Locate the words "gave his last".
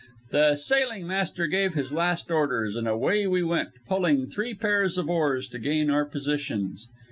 1.45-2.31